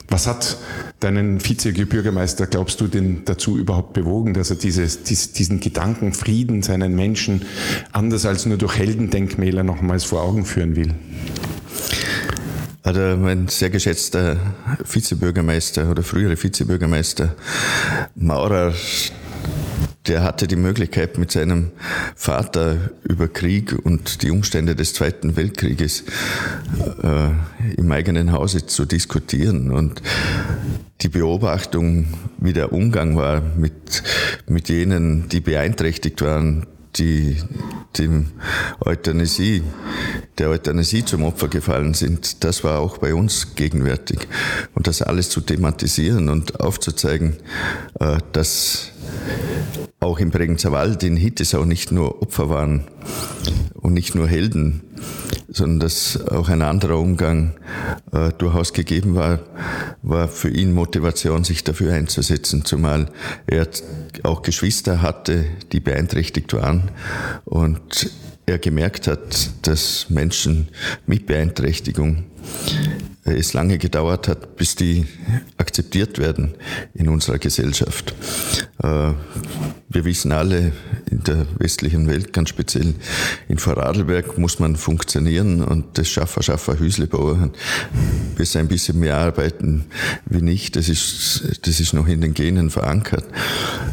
Was 0.08 0.26
hat 0.26 0.58
deinen 1.02 1.44
Vizebürgermeister, 1.44 2.46
glaubst 2.46 2.80
du, 2.80 2.86
den 2.86 3.24
dazu 3.24 3.58
überhaupt 3.58 3.92
bewogen, 3.92 4.34
dass 4.34 4.50
er 4.50 4.56
dieses, 4.56 5.02
diesen 5.02 5.60
Gedanken 5.60 6.12
Frieden 6.12 6.62
seinen 6.62 6.94
Menschen 6.94 7.42
anders 7.92 8.26
als 8.26 8.46
nur 8.46 8.58
durch 8.58 8.76
Heldendenkmäler 8.76 9.62
nochmals 9.62 10.04
vor 10.04 10.22
Augen 10.22 10.44
führen 10.44 10.76
will? 10.76 10.94
Also 12.84 13.16
mein 13.16 13.46
sehr 13.46 13.70
geschätzter 13.70 14.38
Vizebürgermeister 14.84 15.88
oder 15.88 16.02
frühere 16.02 16.36
Vizebürgermeister 16.36 17.36
Maurer, 18.16 18.74
der 20.08 20.24
hatte 20.24 20.48
die 20.48 20.56
Möglichkeit, 20.56 21.16
mit 21.16 21.30
seinem 21.30 21.70
Vater 22.16 22.90
über 23.04 23.28
Krieg 23.28 23.72
und 23.84 24.22
die 24.22 24.32
Umstände 24.32 24.74
des 24.74 24.94
Zweiten 24.94 25.36
Weltkrieges 25.36 26.02
äh, 27.04 27.28
im 27.76 27.92
eigenen 27.92 28.32
Hause 28.32 28.66
zu 28.66 28.84
diskutieren. 28.84 29.70
Und 29.70 30.02
die 31.02 31.08
Beobachtung, 31.08 32.06
wie 32.38 32.52
der 32.52 32.72
Umgang 32.72 33.16
war 33.16 33.40
mit, 33.40 34.02
mit 34.46 34.68
jenen, 34.68 35.28
die 35.28 35.40
beeinträchtigt 35.40 36.22
waren, 36.22 36.66
die 36.96 37.38
dem 37.98 38.26
Euthanasie, 38.84 39.62
der 40.38 40.50
Euthanasie 40.50 41.04
zum 41.04 41.24
Opfer 41.24 41.48
gefallen 41.48 41.94
sind, 41.94 42.44
das 42.44 42.64
war 42.64 42.80
auch 42.80 42.98
bei 42.98 43.14
uns 43.14 43.54
gegenwärtig. 43.54 44.28
Und 44.74 44.86
das 44.86 45.02
alles 45.02 45.30
zu 45.30 45.40
thematisieren 45.40 46.28
und 46.28 46.60
aufzuzeigen, 46.60 47.36
äh, 47.98 48.18
dass 48.32 48.92
auch 50.00 50.18
im 50.18 50.30
Bregenzer 50.30 50.72
Wald 50.72 51.02
in 51.02 51.16
Hittisau 51.16 51.64
nicht 51.64 51.92
nur 51.92 52.22
Opfer 52.22 52.48
waren 52.50 52.84
und 53.74 53.94
nicht 53.94 54.14
nur 54.14 54.28
Helden, 54.28 54.82
sondern 55.52 55.80
dass 55.80 56.26
auch 56.28 56.48
ein 56.48 56.62
anderer 56.62 56.98
Umgang 56.98 57.52
äh, 58.12 58.30
durchaus 58.38 58.72
gegeben 58.72 59.14
war, 59.14 59.40
war 60.02 60.28
für 60.28 60.50
ihn 60.50 60.72
Motivation, 60.72 61.44
sich 61.44 61.64
dafür 61.64 61.94
einzusetzen, 61.94 62.64
zumal 62.64 63.10
er 63.46 63.68
auch 64.22 64.42
Geschwister 64.42 65.02
hatte, 65.02 65.44
die 65.72 65.80
beeinträchtigt 65.80 66.52
waren 66.52 66.90
und 67.44 68.10
er 68.46 68.58
gemerkt 68.58 69.06
hat, 69.06 69.50
dass 69.62 70.10
Menschen 70.10 70.68
mit 71.06 71.26
Beeinträchtigung 71.26 72.24
es 73.24 73.52
lange 73.52 73.78
gedauert 73.78 74.26
hat, 74.26 74.56
bis 74.56 74.74
die 74.74 75.06
akzeptiert 75.56 76.18
werden 76.18 76.54
in 76.94 77.08
unserer 77.08 77.38
Gesellschaft. 77.38 78.14
Wir 79.92 80.06
wissen 80.06 80.32
alle, 80.32 80.72
in 81.10 81.22
der 81.22 81.46
westlichen 81.58 82.06
Welt, 82.06 82.32
ganz 82.32 82.48
speziell 82.48 82.94
in 83.48 83.58
Vorarlberg, 83.58 84.38
muss 84.38 84.58
man 84.58 84.76
funktionieren 84.76 85.62
und 85.62 85.98
das 85.98 86.08
Schaffer, 86.08 86.42
Schaffer, 86.42 86.78
Hüslebauer 86.78 87.50
besser 88.34 88.60
ein 88.60 88.68
bisschen 88.68 88.98
mehr 88.98 89.18
arbeiten 89.18 89.84
wie 90.24 90.40
nicht. 90.40 90.76
Das 90.76 90.88
ist, 90.88 91.58
das 91.62 91.78
ist 91.78 91.92
noch 91.92 92.08
in 92.08 92.22
den 92.22 92.32
Genen 92.32 92.70
verankert. 92.70 93.24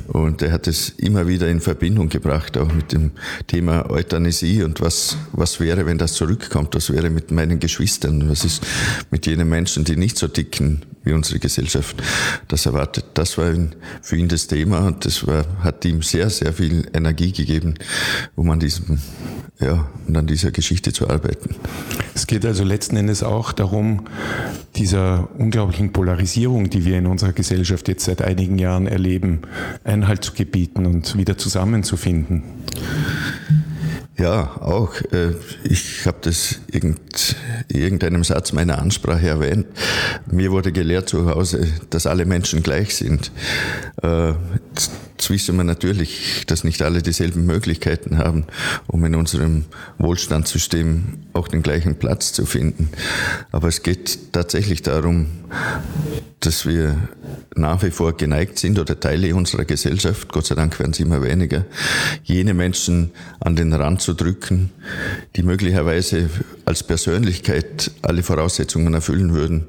Und 0.07 0.41
er 0.41 0.53
hat 0.53 0.67
es 0.67 0.89
immer 0.89 1.27
wieder 1.27 1.49
in 1.49 1.59
Verbindung 1.59 2.07
gebracht, 2.07 2.57
auch 2.57 2.71
mit 2.71 2.93
dem 2.93 3.11
Thema 3.47 3.89
Euthanasie 3.89 4.63
und 4.63 4.79
was, 4.79 5.17
was 5.33 5.59
wäre, 5.59 5.85
wenn 5.85 5.97
das 5.97 6.13
zurückkommt? 6.13 6.75
Was 6.75 6.91
wäre 6.91 7.09
mit 7.09 7.31
meinen 7.31 7.59
Geschwistern? 7.59 8.29
Was 8.29 8.45
ist 8.45 8.65
mit 9.11 9.25
jenen 9.25 9.49
Menschen, 9.49 9.83
die 9.83 9.97
nicht 9.97 10.17
so 10.17 10.27
dicken 10.27 10.83
wie 11.03 11.13
unsere 11.13 11.39
Gesellschaft 11.39 12.01
das 12.47 12.65
erwartet? 12.65 13.05
Das 13.15 13.37
war 13.37 13.53
für 14.01 14.15
ihn 14.15 14.29
das 14.29 14.47
Thema 14.47 14.87
und 14.87 15.05
das 15.05 15.27
war, 15.27 15.45
hat 15.61 15.83
ihm 15.89 16.01
sehr, 16.01 16.29
sehr 16.29 16.53
viel 16.53 16.87
Energie 16.93 17.31
gegeben, 17.31 17.75
um 18.35 18.49
an 18.49 18.59
diesem, 18.59 18.99
ja, 19.59 19.87
um 20.07 20.15
an 20.15 20.27
dieser 20.27 20.51
Geschichte 20.51 20.93
zu 20.93 21.09
arbeiten. 21.09 21.55
Es 22.15 22.27
geht 22.27 22.45
also 22.45 22.63
letzten 22.63 22.95
Endes 22.97 23.23
auch 23.23 23.51
darum, 23.51 24.05
dieser 24.75 25.29
unglaublichen 25.37 25.91
Polarisierung, 25.91 26.69
die 26.69 26.85
wir 26.85 26.97
in 26.97 27.07
unserer 27.07 27.33
Gesellschaft 27.33 27.87
jetzt 27.87 28.05
seit 28.05 28.21
einigen 28.21 28.57
Jahren 28.57 28.87
erleben, 28.87 29.41
Einhalt 29.83 30.23
zu 30.23 30.33
gebieten 30.33 30.85
und 30.85 31.17
wieder 31.17 31.37
zusammenzufinden. 31.37 32.43
Ja, 34.19 34.57
auch. 34.59 34.95
Äh, 35.13 35.35
ich 35.63 36.05
habe 36.05 36.17
das 36.21 36.59
in 36.69 36.97
irgendeinem 37.69 38.25
Satz 38.25 38.51
meiner 38.51 38.79
Ansprache 38.79 39.29
erwähnt. 39.29 39.65
Mir 40.29 40.51
wurde 40.51 40.73
gelehrt 40.73 41.07
zu 41.07 41.29
Hause, 41.29 41.67
dass 41.89 42.05
alle 42.05 42.25
Menschen 42.25 42.61
gleich 42.61 42.95
sind. 42.95 43.31
Wissen 45.27 45.57
wir 45.57 45.63
natürlich, 45.63 46.43
dass 46.47 46.63
nicht 46.63 46.81
alle 46.81 47.01
dieselben 47.01 47.45
Möglichkeiten 47.45 48.17
haben, 48.17 48.45
um 48.87 49.03
in 49.05 49.15
unserem 49.15 49.65
Wohlstandssystem 49.97 51.19
auch 51.33 51.47
den 51.47 51.61
gleichen 51.61 51.95
Platz 51.95 52.33
zu 52.33 52.45
finden. 52.45 52.89
Aber 53.51 53.67
es 53.67 53.83
geht 53.83 54.33
tatsächlich 54.33 54.81
darum, 54.81 55.27
dass 56.39 56.65
wir 56.65 56.95
nach 57.55 57.83
wie 57.83 57.91
vor 57.91 58.15
geneigt 58.15 58.59
sind 58.59 58.79
oder 58.79 58.99
Teile 58.99 59.35
unserer 59.35 59.65
Gesellschaft, 59.65 60.31
Gott 60.31 60.45
sei 60.45 60.55
Dank 60.55 60.79
werden 60.79 60.91
es 60.91 60.99
immer 60.99 61.21
weniger, 61.21 61.65
jene 62.23 62.53
Menschen 62.53 63.11
an 63.39 63.55
den 63.55 63.73
Rand 63.73 64.01
zu 64.01 64.13
drücken, 64.13 64.71
die 65.35 65.43
möglicherweise 65.43 66.29
als 66.69 66.83
Persönlichkeit 66.83 67.89
alle 68.03 68.21
Voraussetzungen 68.21 68.93
erfüllen 68.93 69.33
würden, 69.33 69.65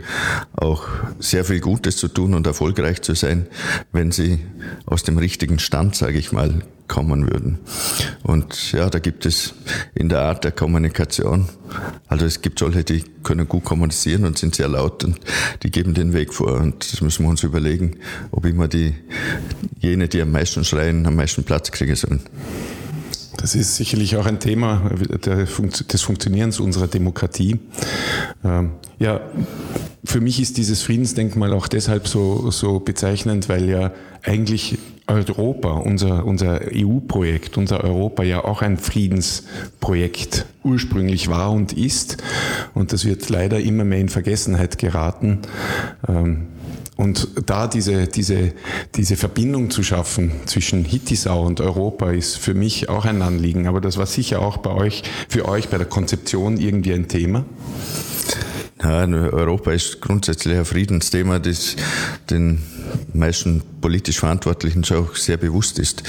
auch 0.53 0.87
sehr 1.19 1.47
viel 1.47 1.61
Gutes 1.61 1.97
zu 1.97 2.09
tun 2.09 2.35
und 2.35 2.47
erfolgreich 2.47 3.01
zu 3.01 3.15
sein, 3.15 3.47
wenn 3.91 4.13
sie 4.13 4.41
aus 4.85 5.03
dem 5.03 5.17
richtigen 5.17 5.59
Stand, 5.59 5.97
sage 5.97 6.19
ich 6.19 6.31
mal, 6.31 6.61
kommen 6.89 7.31
würden. 7.31 7.59
Und 8.23 8.73
ja, 8.73 8.91
da 8.91 8.99
gibt 8.99 9.25
es 9.25 9.55
in 9.95 10.11
der 10.11 10.21
Art 10.21 10.45
der 10.45 10.53
Kommunikation, 10.53 11.49
also 12.07 12.27
es 12.27 12.43
gibt 12.43 12.59
solche, 12.59 12.85
die 12.85 13.03
können 13.23 13.49
gut 13.49 13.65
kommunizieren 13.65 14.27
und 14.27 14.37
sind 14.37 14.55
sehr 14.55 14.69
laut 14.69 15.03
und 15.03 15.19
die 15.63 15.71
geben 15.71 15.95
den 15.95 16.13
Weg 16.13 16.35
vor. 16.35 16.53
Und 16.61 16.93
das 16.93 17.01
müssen 17.01 17.25
wir 17.25 17.31
uns 17.31 17.43
überlegen, 17.43 17.97
ob 18.31 18.45
immer 18.45 18.69
die, 18.69 18.95
jene, 19.79 20.07
die 20.07 20.21
am 20.21 20.33
meisten 20.33 20.67
schreien, 20.67 21.07
am 21.07 21.17
meisten 21.17 21.45
Platz 21.45 21.71
kriegen 21.71 21.97
sollen. 21.97 22.21
Das 23.41 23.55
ist 23.55 23.77
sicherlich 23.77 24.17
auch 24.17 24.27
ein 24.27 24.39
Thema 24.39 24.91
des 25.19 26.03
Funktionierens 26.03 26.61
unserer 26.61 26.89
Demokratie. 26.89 27.59
Ähm, 28.45 28.73
ja, 28.99 29.21
für 30.05 30.21
mich 30.21 30.41
ist 30.41 30.59
dieses 30.59 30.83
Friedensdenkmal 30.83 31.55
auch 31.55 31.67
deshalb 31.67 32.07
so, 32.07 32.51
so 32.51 32.81
bezeichnend, 32.81 33.49
weil 33.49 33.69
ja 33.69 33.93
eigentlich 34.23 34.79
Europa, 35.07 35.73
unser, 35.73 36.27
unser 36.27 36.61
EU-Projekt, 36.71 37.57
unser 37.57 37.83
Europa 37.83 38.23
ja 38.23 38.45
auch 38.45 38.61
ein 38.61 38.77
Friedensprojekt 38.77 40.45
ursprünglich 40.63 41.29
war 41.29 41.51
und 41.51 41.73
ist. 41.73 42.19
Und 42.75 42.93
das 42.93 43.07
wird 43.07 43.29
leider 43.31 43.59
immer 43.59 43.85
mehr 43.85 44.01
in 44.01 44.11
Vergessenheit 44.11 44.77
geraten. 44.77 45.41
Ähm, 46.07 46.49
und 47.01 47.29
da 47.47 47.67
diese, 47.67 48.09
diese, 48.09 48.53
diese 48.95 49.17
Verbindung 49.17 49.71
zu 49.71 49.83
schaffen 49.83 50.33
zwischen 50.45 50.85
Hittisau 50.85 51.47
und 51.47 51.63
Europa 51.63 52.11
ist 52.11 52.37
für 52.37 52.53
mich 52.53 52.91
auch 52.91 53.07
ein 53.07 53.23
Anliegen. 53.23 53.67
Aber 53.67 53.81
das 53.81 53.97
war 53.97 54.05
sicher 54.05 54.43
auch 54.43 54.59
bei 54.59 54.71
euch, 54.71 55.03
für 55.27 55.49
euch 55.49 55.71
bei 55.71 55.79
der 55.79 55.87
Konzeption 55.87 56.59
irgendwie 56.59 56.93
ein 56.93 57.09
Thema. 57.09 57.47
Ja, 58.83 59.05
Europa 59.05 59.73
ist 59.73 60.01
grundsätzlich 60.01 60.57
ein 60.57 60.65
Friedensthema, 60.65 61.39
das 61.39 61.77
den 62.31 62.63
meisten 63.13 63.63
politisch 63.83 64.19
Verantwortlichen 64.21 64.85
schon 64.85 65.05
auch 65.05 65.17
sehr 65.17 65.37
bewusst 65.37 65.79
ist. 65.79 66.03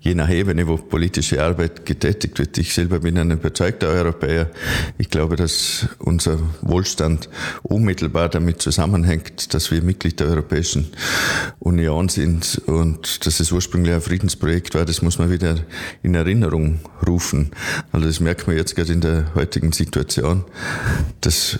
Je 0.00 0.14
nach 0.14 0.28
Ebene, 0.28 0.66
wo 0.68 0.76
politische 0.76 1.42
Arbeit 1.42 1.86
getätigt 1.86 2.38
wird. 2.38 2.58
Ich 2.58 2.74
selber 2.74 3.00
bin 3.00 3.16
ein 3.16 3.30
überzeugter 3.30 3.88
Europäer. 3.88 4.50
Ich 4.98 5.08
glaube, 5.08 5.36
dass 5.36 5.86
unser 5.98 6.38
Wohlstand 6.60 7.30
unmittelbar 7.62 8.28
damit 8.28 8.60
zusammenhängt, 8.60 9.54
dass 9.54 9.70
wir 9.70 9.82
Mitglied 9.82 10.20
der 10.20 10.28
Europäischen 10.28 10.88
Union 11.60 12.10
sind 12.10 12.60
und 12.66 13.24
dass 13.24 13.40
es 13.40 13.52
ursprünglich 13.52 13.94
ein 13.94 14.02
Friedensprojekt 14.02 14.74
war. 14.74 14.84
Das 14.84 15.00
muss 15.00 15.18
man 15.18 15.30
wieder 15.30 15.56
in 16.02 16.14
Erinnerung 16.14 16.80
rufen. 17.06 17.52
Also 17.90 18.06
das 18.06 18.20
merkt 18.20 18.46
man 18.46 18.56
jetzt 18.56 18.76
gerade 18.76 18.92
in 18.92 19.00
der 19.00 19.34
heutigen 19.34 19.72
Situation, 19.72 20.44
dass 21.22 21.58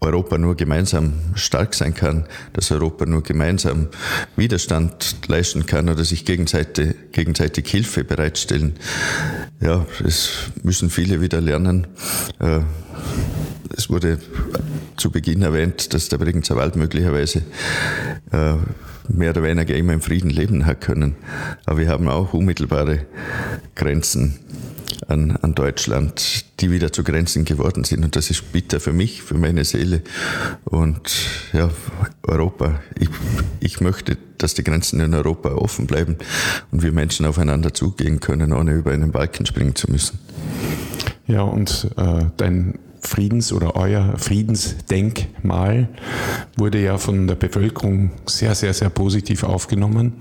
Europa 0.00 0.38
nur 0.38 0.56
gemeinsam 0.56 1.14
stark 1.34 1.74
sein 1.74 1.94
kann, 1.94 2.26
dass 2.52 2.70
Europa 2.70 3.06
nur 3.06 3.22
gemeinsam 3.22 3.88
Widerstand 4.36 5.16
leisten 5.26 5.66
kann 5.66 5.88
oder 5.88 6.04
sich 6.04 6.24
gegenseitig, 6.24 6.94
gegenseitig 7.12 7.66
Hilfe 7.68 8.04
bereitstellen. 8.04 8.74
Ja, 9.60 9.86
das 10.02 10.50
müssen 10.62 10.90
viele 10.90 11.20
wieder 11.20 11.40
lernen. 11.40 11.86
Äh, 12.38 12.60
es 13.76 13.90
wurde 13.90 14.18
zu 14.96 15.10
Beginn 15.10 15.42
erwähnt, 15.42 15.92
dass 15.92 16.08
der 16.08 16.18
Bregenzer 16.18 16.56
Wald 16.56 16.76
möglicherweise 16.76 17.42
äh, 18.32 18.54
mehr 19.08 19.30
oder 19.30 19.42
weniger 19.42 19.74
immer 19.74 19.92
im 19.92 20.00
Frieden 20.00 20.30
leben 20.30 20.66
hat 20.66 20.80
können. 20.80 21.16
Aber 21.64 21.78
wir 21.78 21.88
haben 21.88 22.08
auch 22.08 22.32
unmittelbare 22.32 23.06
Grenzen 23.74 24.38
an, 25.08 25.36
an 25.42 25.54
Deutschland, 25.54 26.44
die 26.60 26.70
wieder 26.70 26.92
zu 26.92 27.04
Grenzen 27.04 27.44
geworden 27.44 27.84
sind. 27.84 28.04
Und 28.04 28.16
das 28.16 28.30
ist 28.30 28.52
bitter 28.52 28.80
für 28.80 28.92
mich, 28.92 29.22
für 29.22 29.34
meine 29.34 29.64
Seele 29.64 30.02
und 30.64 31.12
ja, 31.52 31.70
Europa. 32.22 32.80
Ich, 32.98 33.08
ich 33.60 33.80
möchte, 33.80 34.16
dass 34.38 34.54
die 34.54 34.64
Grenzen 34.64 35.00
in 35.00 35.14
Europa 35.14 35.50
offen 35.50 35.86
bleiben 35.86 36.16
und 36.70 36.82
wir 36.82 36.92
Menschen 36.92 37.26
aufeinander 37.26 37.74
zugehen 37.74 38.20
können, 38.20 38.52
ohne 38.52 38.72
über 38.72 38.92
einen 38.92 39.12
Balken 39.12 39.46
springen 39.46 39.74
zu 39.74 39.90
müssen. 39.90 40.18
Ja, 41.26 41.42
und 41.42 41.90
äh, 41.96 42.24
dein 42.36 42.78
Friedens- 43.00 43.52
oder 43.52 43.76
euer 43.76 44.14
Friedensdenkmal 44.16 45.88
wurde 46.56 46.82
ja 46.82 46.98
von 46.98 47.26
der 47.26 47.34
Bevölkerung 47.34 48.10
sehr, 48.26 48.54
sehr, 48.54 48.74
sehr 48.74 48.90
positiv 48.90 49.44
aufgenommen. 49.44 50.14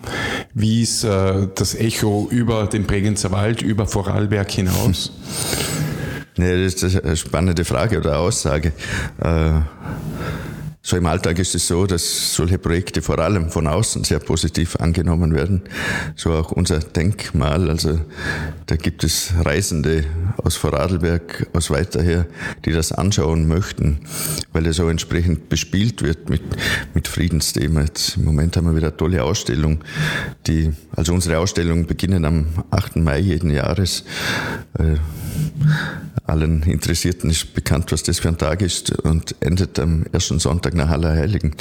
Wie 0.54 0.82
ist 0.82 1.04
äh, 1.04 1.48
das 1.56 1.76
Echo 1.76 2.28
über 2.30 2.68
den 2.68 2.84
Bregenzer 2.84 3.32
Wald, 3.32 3.62
über 3.62 3.88
Vorarlberg 3.88 4.52
hinaus? 4.52 5.12
Ja, 6.38 6.52
das 6.52 6.74
ist 6.84 7.02
eine 7.02 7.16
spannende 7.16 7.64
Frage 7.64 7.98
oder 7.98 8.20
Aussage. 8.20 8.74
Äh, 9.22 9.62
so 10.88 10.98
im 10.98 11.08
Alltag 11.08 11.40
ist 11.40 11.56
es 11.56 11.68
so, 11.68 11.88
dass 11.88 12.36
solche 12.36 12.60
Projekte 12.60 13.02
vor 13.02 13.18
allem 13.18 13.50
von 13.50 13.66
außen 13.66 14.04
sehr 14.04 14.20
positiv 14.20 14.76
angenommen 14.76 15.34
werden. 15.34 15.64
So 16.16 16.32
auch 16.32 16.52
unser 16.52 16.78
Denkmal. 16.78 17.72
Also 17.72 18.02
da 18.68 18.76
gibt 18.76 19.04
es 19.04 19.34
Reisende 19.44 20.04
aus 20.38 20.58
Vorarlberg, 20.58 21.48
aus 21.54 21.72
weiter 21.72 22.04
her, 22.04 22.28
die 22.66 22.72
das 22.72 22.92
anschauen 22.92 23.48
möchten, 23.48 24.02
weil 24.54 24.68
es 24.68 24.76
so 24.76 24.88
entsprechend 24.88 25.50
bespielt 25.50 26.04
wird 26.04 26.30
mit, 26.30 26.44
mit 26.94 27.08
Friedensthema. 27.08 27.82
Jetzt 27.82 28.18
Im 28.18 28.26
Moment 28.26 28.56
haben 28.56 28.68
wir 28.68 28.76
wieder 28.76 28.90
eine 28.90 28.98
tolle 28.98 29.24
Ausstellung. 29.24 29.84
Die, 30.46 30.72
also 30.96 31.16
unsere 31.16 31.40
Ausstellungen 31.40 31.88
beginnen 31.88 32.26
am 32.26 32.46
8. 32.70 32.98
Mai 32.98 33.22
jeden 33.22 33.50
Jahres. 33.50 34.04
Äh, 34.78 34.98
allen 36.28 36.64
Interessierten 36.64 37.30
ist 37.30 37.54
bekannt, 37.54 37.92
was 37.92 38.04
das 38.04 38.20
für 38.20 38.30
ein 38.30 38.38
Tag 38.38 38.62
ist 38.62 38.92
und 39.04 39.36
endet 39.42 39.80
am 39.80 40.06
ersten 40.12 40.40
Sonntag 40.40 40.74
nach 40.76 40.90
Allerheiligen. 40.90 41.56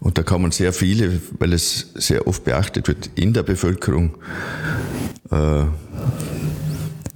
Und 0.00 0.18
da 0.18 0.22
kommen 0.22 0.50
sehr 0.50 0.72
viele, 0.72 1.20
weil 1.38 1.52
es 1.52 1.90
sehr 1.94 2.26
oft 2.26 2.44
beachtet 2.44 2.88
wird 2.88 3.10
in 3.14 3.32
der 3.32 3.42
Bevölkerung. 3.42 4.16
Äh, 5.30 5.64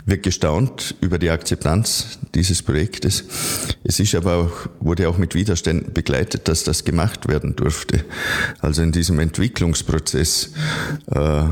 wird 0.07 0.23
gestaunt 0.23 0.95
über 1.01 1.19
die 1.19 1.31
Akzeptanz 1.31 2.19
dieses 2.35 2.63
Projektes. 2.63 3.25
Es 3.85 4.01
ist 4.01 4.15
aber 4.15 4.35
auch, 4.37 4.53
wurde 4.81 5.09
auch 5.09 5.17
mit 5.17 5.35
Widerständen 5.35 5.95
begleitet, 5.95 6.49
dass 6.49 6.65
das 6.65 6.85
gemacht 6.85 7.27
werden 7.29 7.57
durfte. 7.57 8.05
Also 8.61 8.83
in 8.83 8.93
diesem 8.93 9.19
Entwicklungsprozess 9.19 10.53
äh, 11.11 11.45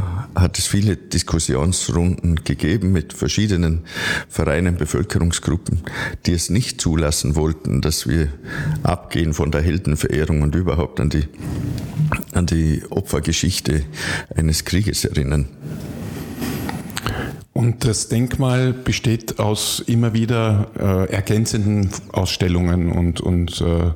hat 0.43 0.59
es 0.59 0.67
viele 0.67 0.97
Diskussionsrunden 0.97 2.45
gegeben 2.45 2.93
mit 2.93 3.13
verschiedenen 3.13 3.83
Vereinen, 4.29 4.77
Bevölkerungsgruppen, 4.77 5.83
die 6.27 6.33
es 6.33 6.51
nicht 6.51 6.81
zulassen 6.81 7.37
wollten, 7.37 7.81
dass 7.81 8.07
wir 8.07 8.29
abgehen 8.83 9.33
von 9.33 9.51
der 9.51 9.63
Heldenverehrung 9.63 10.43
und 10.43 10.55
überhaupt 10.55 11.01
an 11.01 11.09
die, 11.09 11.25
an 12.33 12.47
die 12.47 12.83
Opfergeschichte 12.91 13.85
eines 14.35 14.65
Krieges 14.65 15.05
erinnern. 15.05 15.49
Und 17.55 17.85
das 17.85 18.09
Denkmal 18.09 18.73
besteht 18.73 19.39
aus 19.39 19.81
immer 19.87 20.15
wieder 20.15 20.69
äh, 20.79 21.13
ergänzenden 21.13 21.91
Ausstellungen 22.11 22.91
und, 22.91 23.21
und 23.21 23.61
äh, 23.61 23.89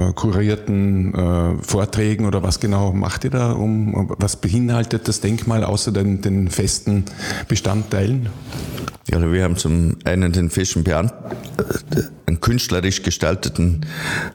äh, 0.00 0.12
kurierten 0.14 1.14
äh, 1.14 1.62
Vorträgen 1.62 2.24
oder 2.24 2.42
was 2.42 2.58
genau 2.58 2.92
macht 2.92 3.24
ihr 3.24 3.30
da? 3.30 3.52
Um, 3.52 4.14
was 4.18 4.36
beinhaltet 4.36 5.08
das 5.08 5.20
Denkmal 5.20 5.62
außer 5.62 5.92
den, 5.92 6.22
den 6.22 6.48
festen 6.48 7.04
Bestandteilen? 7.48 8.30
Ja, 9.10 9.18
also 9.18 9.30
wir 9.30 9.44
haben 9.44 9.56
zum 9.56 9.96
einen 10.04 10.32
den 10.32 10.48
festen 10.48 10.82
Beant 10.82 11.12
äh, 11.58 12.02
einen 12.24 12.40
künstlerisch 12.40 13.02
gestalteten 13.02 13.84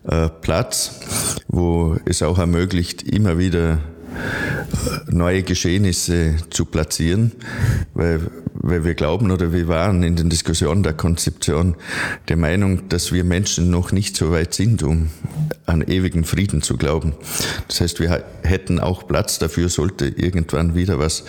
äh, 0.08 0.30
Platz, 0.30 1.00
wo 1.48 1.98
es 2.06 2.22
auch 2.22 2.38
ermöglicht, 2.38 3.02
immer 3.02 3.40
wieder 3.40 3.80
neue 5.08 5.44
Geschehnisse 5.44 6.36
zu 6.50 6.66
platzieren, 6.66 7.32
weil, 7.94 8.22
weil 8.54 8.84
wir 8.84 8.94
glauben 8.96 9.32
oder 9.32 9.54
wir 9.54 9.68
waren 9.68 10.04
in 10.04 10.16
den 10.16 10.30
Diskussionen 10.30 10.84
der 10.84 10.94
Konzeption 10.94 11.76
der 12.28 12.38
Meinung, 12.38 12.90
dass 12.90 13.12
wir 13.12 13.24
Menschen 13.24 13.70
noch 13.70 13.92
nicht 13.92 14.16
so 14.18 14.32
weit 14.32 14.54
sind, 14.54 14.84
um 14.84 15.10
an 15.66 15.82
ewigen 15.82 16.24
Frieden 16.24 16.62
zu 16.62 16.78
glauben. 16.78 17.14
Das 17.68 17.82
heißt, 17.82 18.00
wir 18.00 18.24
hätten 18.44 18.80
auch 18.80 19.08
Platz 19.08 19.40
dafür, 19.40 19.70
sollte 19.70 20.08
irgendwann 20.08 20.76
wieder 20.76 21.00
was 21.00 21.24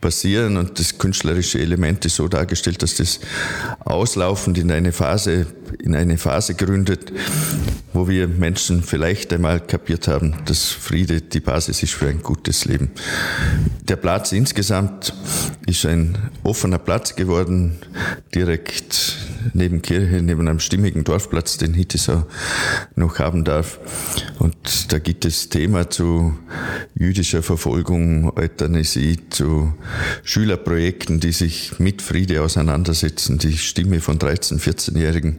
passieren 0.00 0.56
und 0.56 0.78
das 0.78 0.98
künstlerische 0.98 1.58
Element 1.58 2.04
ist 2.04 2.16
so 2.16 2.28
dargestellt, 2.28 2.82
dass 2.82 2.96
das 2.96 3.20
auslaufend 3.80 4.58
in 4.58 4.70
eine 4.70 4.92
Phase, 4.92 5.46
in 5.82 5.94
eine 5.94 6.18
Phase 6.18 6.54
gründet, 6.54 7.12
wo 7.92 8.08
wir 8.08 8.28
Menschen 8.28 8.82
vielleicht 8.82 9.32
einmal 9.32 9.60
kapiert 9.60 10.08
haben, 10.08 10.34
dass 10.44 10.68
Friede 10.68 11.20
die 11.20 11.40
Basis 11.40 11.82
ist 11.82 11.94
für 11.94 12.08
ein 12.08 12.21
gutes 12.22 12.64
Leben. 12.64 12.90
Der 13.82 13.96
Platz 13.96 14.32
insgesamt 14.32 15.14
ist 15.66 15.84
ein 15.86 16.16
offener 16.42 16.78
Platz 16.78 17.16
geworden, 17.16 17.78
direkt 18.34 19.16
neben 19.54 19.82
Kirche, 19.82 20.22
neben 20.22 20.48
einem 20.48 20.60
stimmigen 20.60 21.04
Dorfplatz, 21.04 21.58
den 21.58 21.74
Hittisau 21.74 22.26
noch 22.96 23.18
haben 23.18 23.44
darf. 23.44 23.78
Und 24.38 24.92
da 24.92 24.98
gibt 24.98 25.24
es 25.24 25.48
Thema 25.48 25.88
zu 25.88 26.36
jüdischer 26.94 27.42
Verfolgung, 27.42 28.32
Euthanasie, 28.36 29.18
zu 29.30 29.72
Schülerprojekten, 30.24 31.20
die 31.20 31.32
sich 31.32 31.78
mit 31.78 32.02
Friede 32.02 32.42
auseinandersetzen. 32.42 33.38
Die 33.38 33.56
Stimme 33.56 34.00
von 34.00 34.18
13-, 34.18 34.58
14-Jährigen 34.58 35.36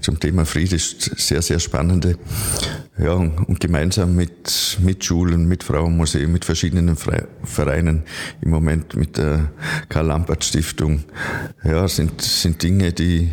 zum 0.00 0.20
Thema 0.20 0.44
Friede 0.44 0.76
ist 0.76 1.18
sehr, 1.18 1.42
sehr 1.42 1.58
spannende. 1.58 2.18
Ja, 2.98 3.14
und 3.14 3.58
gemeinsam 3.60 4.14
mit, 4.14 4.78
mit 4.80 5.04
Schulen, 5.04 5.48
mit 5.48 5.64
Frauenmuseen, 5.64 6.30
mit 6.30 6.44
verschiedenen 6.44 6.96
Vereinen, 6.96 8.04
im 8.40 8.50
Moment 8.50 8.94
mit 8.94 9.16
der 9.16 9.50
Karl-Lampert-Stiftung, 9.88 11.04
ja, 11.64 11.88
sind, 11.88 12.22
sind 12.22 12.62
Dinge, 12.62 12.92
die, 12.92 13.30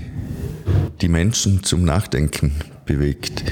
die 1.01 1.09
Menschen 1.09 1.63
zum 1.63 1.83
Nachdenken 1.83 2.53
bewegt. 2.85 3.43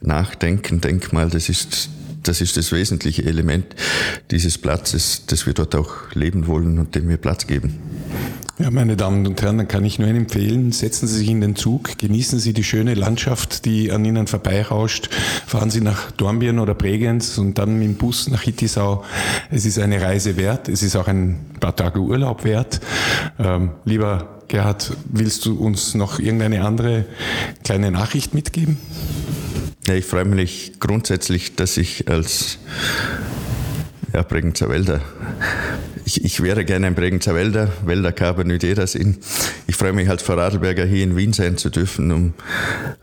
Nachdenken, 0.00 0.80
Denkmal, 0.80 1.28
das 1.30 1.48
ist 1.48 1.90
das 2.22 2.40
ist 2.40 2.56
das 2.56 2.72
wesentliche 2.72 3.24
Element 3.24 3.66
dieses 4.30 4.58
Platzes, 4.58 5.24
dass 5.26 5.46
wir 5.46 5.54
dort 5.54 5.74
auch 5.74 6.12
leben 6.12 6.46
wollen 6.46 6.78
und 6.78 6.94
dem 6.94 7.08
wir 7.08 7.16
Platz 7.16 7.46
geben. 7.46 7.78
Ja, 8.58 8.70
meine 8.70 8.94
Damen 8.94 9.26
und 9.26 9.40
Herren, 9.40 9.56
dann 9.56 9.68
kann 9.68 9.86
ich 9.86 9.98
nur 9.98 10.06
Ihnen 10.06 10.18
empfehlen, 10.18 10.70
setzen 10.72 11.06
Sie 11.06 11.16
sich 11.16 11.30
in 11.30 11.40
den 11.40 11.56
Zug, 11.56 11.96
genießen 11.96 12.38
Sie 12.38 12.52
die 12.52 12.64
schöne 12.64 12.92
Landschaft, 12.92 13.64
die 13.64 13.90
an 13.90 14.04
Ihnen 14.04 14.26
vorbeirauscht, 14.26 15.08
fahren 15.46 15.70
Sie 15.70 15.80
nach 15.80 16.10
Dornbirn 16.10 16.58
oder 16.58 16.74
Bregenz 16.74 17.38
und 17.38 17.56
dann 17.56 17.78
mit 17.78 17.88
dem 17.88 17.94
Bus 17.94 18.28
nach 18.28 18.42
Hittisau. 18.42 19.02
Es 19.50 19.64
ist 19.64 19.78
eine 19.78 20.02
Reise 20.02 20.36
wert, 20.36 20.68
es 20.68 20.82
ist 20.82 20.96
auch 20.96 21.08
ein 21.08 21.40
paar 21.58 21.74
Tage 21.74 22.00
Urlaub 22.00 22.44
wert. 22.44 22.80
Ähm, 23.38 23.70
lieber 23.86 24.40
Gerhard, 24.48 24.94
willst 25.06 25.46
du 25.46 25.56
uns 25.56 25.94
noch 25.94 26.18
irgendeine 26.18 26.62
andere 26.62 27.06
kleine 27.64 27.90
Nachricht 27.90 28.34
mitgeben? 28.34 28.76
Ja, 29.90 29.96
ich 29.96 30.04
freue 30.04 30.24
mich 30.24 30.74
grundsätzlich, 30.78 31.56
dass 31.56 31.76
ich 31.76 32.08
als 32.08 32.58
ja, 34.14 34.22
Bregenzer 34.22 34.68
Wälder 34.68 35.00
ich, 36.16 36.24
ich 36.24 36.42
wäre 36.42 36.64
gerne 36.64 36.88
ein 36.88 36.94
Bregenzer 36.94 37.34
Wälder. 37.34 37.68
Wälder 37.84 38.12
haben 38.20 38.48
nicht 38.48 38.62
jeder 38.62 38.86
Sinn. 38.86 39.18
Ich 39.66 39.76
freue 39.76 39.92
mich 39.92 40.08
als 40.08 40.22
Vorarlberger 40.22 40.84
hier 40.84 41.04
in 41.04 41.16
Wien 41.16 41.32
sein 41.32 41.56
zu 41.56 41.70
dürfen, 41.70 42.10
um 42.10 42.34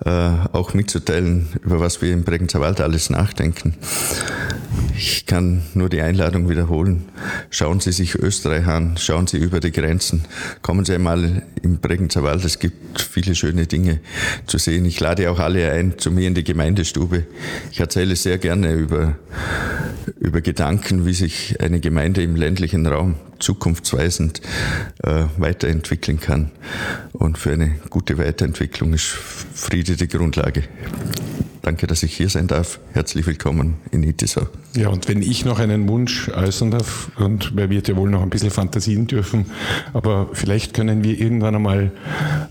äh, 0.03 0.09
auch 0.09 0.73
mitzuteilen, 0.73 1.47
über 1.63 1.79
was 1.79 2.01
wir 2.01 2.11
im 2.11 2.23
Bregenzer 2.23 2.59
Wald 2.59 2.81
alles 2.81 3.09
nachdenken. 3.09 3.75
Ich 4.95 5.25
kann 5.25 5.61
nur 5.73 5.89
die 5.89 6.01
Einladung 6.01 6.49
wiederholen. 6.49 7.05
Schauen 7.49 7.79
Sie 7.79 7.91
sich 7.91 8.15
Österreich 8.15 8.65
an, 8.65 8.97
schauen 8.97 9.27
Sie 9.27 9.37
über 9.37 9.59
die 9.59 9.71
Grenzen, 9.71 10.25
kommen 10.61 10.85
Sie 10.85 10.93
einmal 10.93 11.43
im 11.61 11.77
Bregenzer 11.77 12.23
Wald. 12.23 12.43
Es 12.43 12.59
gibt 12.59 13.01
viele 13.01 13.35
schöne 13.35 13.67
Dinge 13.67 13.99
zu 14.47 14.57
sehen. 14.57 14.85
Ich 14.85 14.99
lade 14.99 15.29
auch 15.29 15.39
alle 15.39 15.71
ein 15.71 15.97
zu 15.97 16.11
mir 16.11 16.27
in 16.27 16.33
die 16.33 16.43
Gemeindestube. 16.43 17.25
Ich 17.71 17.79
erzähle 17.79 18.15
sehr 18.15 18.37
gerne 18.37 18.73
über, 18.73 19.17
über 20.19 20.41
Gedanken, 20.41 21.05
wie 21.05 21.13
sich 21.13 21.61
eine 21.61 21.79
Gemeinde 21.79 22.23
im 22.23 22.35
ländlichen 22.35 22.85
Raum 22.87 23.15
zukunftsweisend 23.39 24.41
äh, 25.03 25.25
weiterentwickeln 25.37 26.19
kann. 26.19 26.51
Und 27.13 27.37
für 27.37 27.51
eine 27.51 27.75
gute 27.89 28.17
Weiterentwicklung 28.17 28.93
ist 28.93 29.05
Friede 29.05 29.95
die 29.95 30.07
Grundlage. 30.07 30.63
Danke, 31.67 31.85
dass 31.85 32.01
ich 32.01 32.15
hier 32.15 32.29
sein 32.29 32.47
darf. 32.47 32.79
Herzlich 32.93 33.27
willkommen 33.27 33.75
in 33.91 34.01
Itisau. 34.01 34.47
Ja, 34.73 34.87
und 34.87 35.09
wenn 35.09 35.21
ich 35.21 35.43
noch 35.43 35.59
einen 35.59 35.89
Wunsch 35.89 36.29
äußern 36.29 36.71
darf, 36.71 37.11
und 37.17 37.57
wer 37.57 37.69
wird 37.69 37.89
ja 37.89 37.97
wohl 37.97 38.09
noch 38.09 38.21
ein 38.21 38.29
bisschen 38.29 38.51
Fantasien 38.51 39.05
dürfen, 39.05 39.47
aber 39.91 40.29
vielleicht 40.31 40.73
können 40.73 41.03
wir 41.03 41.19
irgendwann 41.19 41.55
einmal 41.55 41.91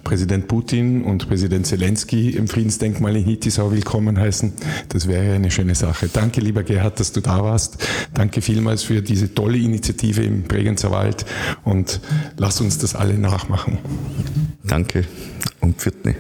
Präsident 0.04 0.48
Putin 0.48 1.02
und 1.02 1.28
Präsident 1.28 1.66
Zelensky 1.66 2.28
im 2.28 2.46
Friedensdenkmal 2.46 3.16
in 3.16 3.24
Hitisau 3.24 3.72
willkommen 3.72 4.18
heißen. 4.18 4.52
Das 4.90 5.08
wäre 5.08 5.34
eine 5.34 5.50
schöne 5.50 5.74
Sache. 5.74 6.10
Danke, 6.12 6.42
lieber 6.42 6.62
Gerhard, 6.62 7.00
dass 7.00 7.12
du 7.12 7.22
da 7.22 7.42
warst. 7.42 7.78
Danke 8.12 8.42
vielmals 8.42 8.82
für 8.82 9.00
diese 9.00 9.34
tolle 9.34 9.56
Initiative 9.56 10.24
im 10.24 10.42
Bregenzer 10.42 10.90
Wald 10.90 11.24
und 11.64 12.02
lass 12.36 12.60
uns 12.60 12.76
das 12.76 12.94
alle 12.94 13.14
nachmachen. 13.14 13.78
Danke 14.62 15.06
und 15.62 15.78
Pfirtne. 15.78 16.16